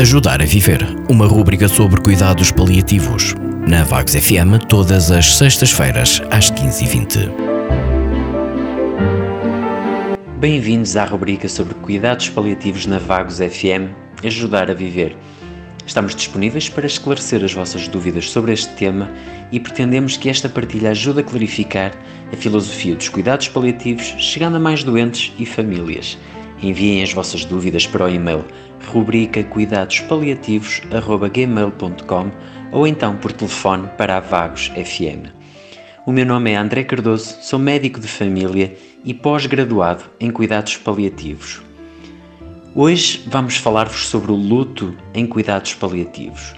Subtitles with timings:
[0.00, 0.78] Ajudar a Viver,
[1.10, 3.34] uma rúbrica sobre cuidados paliativos.
[3.66, 7.28] Na Vagos FM, todas as sextas-feiras, às 15h20.
[10.38, 13.88] Bem-vindos à rubrica sobre cuidados paliativos na Vagos FM,
[14.24, 15.16] Ajudar a Viver.
[15.84, 19.10] Estamos disponíveis para esclarecer as vossas dúvidas sobre este tema
[19.50, 21.92] e pretendemos que esta partilha ajude a clarificar
[22.32, 26.16] a filosofia dos cuidados paliativos, chegando a mais doentes e famílias.
[26.62, 28.42] Enviem as vossas dúvidas para o e-mail
[28.86, 32.30] rubrica cuidadospaliativos.gmail.com
[32.72, 35.30] ou então por telefone para a Vagos FM.
[36.06, 41.60] O meu nome é André Cardoso, sou médico de família e pós-graduado em cuidados paliativos.
[42.74, 46.54] Hoje vamos falar-vos sobre o luto em cuidados paliativos.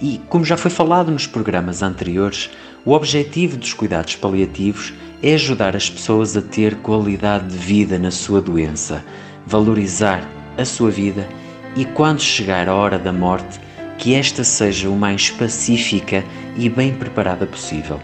[0.00, 2.50] E, como já foi falado nos programas anteriores,
[2.84, 4.92] o objetivo dos cuidados paliativos
[5.22, 9.04] é ajudar as pessoas a ter qualidade de vida na sua doença,
[9.46, 11.28] valorizar a sua vida
[11.76, 13.60] e, quando chegar a hora da morte,
[13.98, 16.24] que esta seja o mais pacífica
[16.56, 18.00] e bem preparada possível.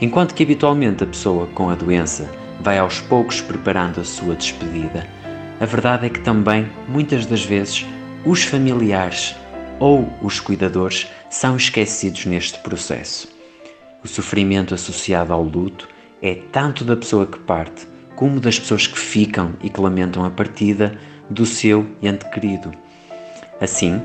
[0.00, 5.06] Enquanto que habitualmente a pessoa com a doença vai aos poucos preparando a sua despedida,
[5.60, 7.84] a verdade é que também, muitas das vezes,
[8.24, 9.36] os familiares
[9.78, 13.28] ou os cuidadores são esquecidos neste processo.
[14.02, 15.86] O sofrimento associado ao luto
[16.22, 20.30] é tanto da pessoa que parte como das pessoas que ficam e que lamentam a
[20.30, 22.70] partida do seu ente querido.
[23.60, 24.02] Assim,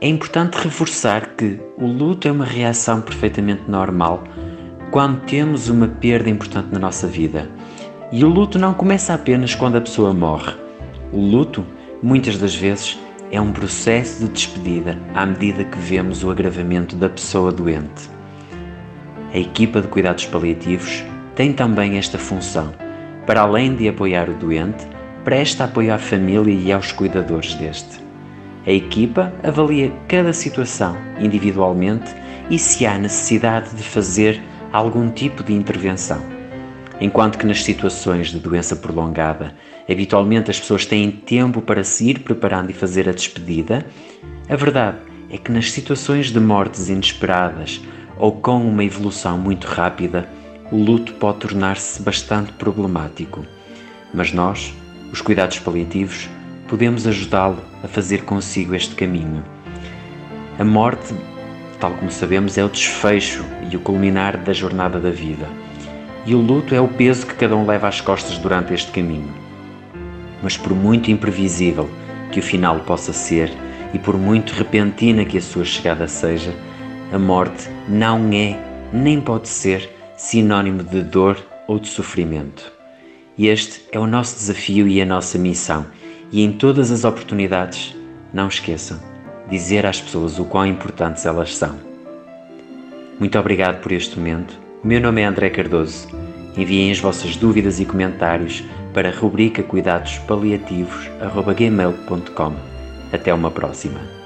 [0.00, 4.22] é importante reforçar que o luto é uma reação perfeitamente normal
[4.90, 7.50] quando temos uma perda importante na nossa vida.
[8.10, 10.54] E o luto não começa apenas quando a pessoa morre.
[11.12, 11.64] O luto,
[12.02, 12.98] muitas das vezes,
[13.30, 18.08] é um processo de despedida à medida que vemos o agravamento da pessoa doente.
[19.34, 22.72] A equipa de cuidados paliativos tem também esta função.
[23.28, 24.86] Para além de apoiar o doente,
[25.22, 28.00] presta apoio à família e aos cuidadores deste.
[28.66, 32.10] A equipa avalia cada situação individualmente
[32.48, 34.42] e se há necessidade de fazer
[34.72, 36.22] algum tipo de intervenção.
[36.98, 39.54] Enquanto que nas situações de doença prolongada,
[39.86, 43.84] habitualmente as pessoas têm tempo para se ir preparando e fazer a despedida,
[44.48, 47.78] a verdade é que nas situações de mortes inesperadas
[48.16, 50.26] ou com uma evolução muito rápida,
[50.70, 53.44] o luto pode tornar-se bastante problemático.
[54.12, 54.74] Mas nós,
[55.10, 56.28] os cuidados paliativos,
[56.66, 59.42] podemos ajudá-lo a fazer consigo este caminho.
[60.58, 61.14] A morte,
[61.80, 65.48] tal como sabemos, é o desfecho e o culminar da jornada da vida.
[66.26, 69.32] E o luto é o peso que cada um leva às costas durante este caminho.
[70.42, 71.88] Mas por muito imprevisível
[72.30, 73.50] que o final possa ser
[73.94, 76.54] e por muito repentina que a sua chegada seja,
[77.10, 78.58] a morte não é,
[78.92, 82.70] nem pode ser, sinônimo de dor ou de sofrimento.
[83.38, 85.86] Este é o nosso desafio e a nossa missão
[86.30, 87.96] e em todas as oportunidades,
[88.34, 89.08] não esqueçam
[89.48, 91.76] dizer às pessoas o quão importantes elas são.
[93.18, 94.58] Muito obrigado por este momento.
[94.84, 96.06] O meu nome é André Cardoso.
[96.56, 102.54] Enviem as vossas dúvidas e comentários para a rubrica cuidados paliativos@gmail.com.
[103.12, 104.17] Até uma próxima.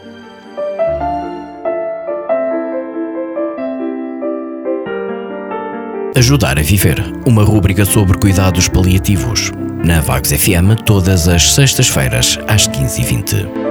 [6.14, 9.50] Ajudar a Viver, uma rúbrica sobre cuidados paliativos
[9.82, 13.61] na Vagos FM todas as sextas-feiras às 15h20.